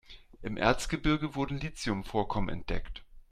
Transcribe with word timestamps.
Im 0.41 0.57
Erzgebirge 0.57 1.35
wurden 1.35 1.59
Lithium-Vorkommen 1.59 2.49
entdeckt. 2.49 3.03